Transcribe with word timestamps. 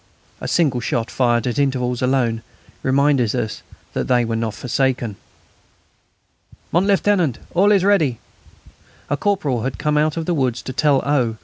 A 0.39 0.47
single 0.47 0.81
shot 0.81 1.11
fired 1.11 1.45
at 1.45 1.59
intervals 1.59 2.01
alone 2.01 2.41
reminded 2.81 3.35
us 3.35 3.61
that 3.93 4.07
they 4.07 4.25
were 4.25 4.35
not 4.35 4.55
forsaken. 4.55 5.15
"Mon 6.71 6.87
Lieutenant, 6.87 7.37
it's 7.37 7.45
all 7.53 7.69
ready." 7.69 8.17
A 9.11 9.15
corporal 9.17 9.61
had 9.61 9.77
come 9.77 9.99
out 9.99 10.17
of 10.17 10.25
the 10.25 10.33
wood 10.33 10.55
to 10.55 10.73
tell 10.73 11.07
O. 11.07 11.37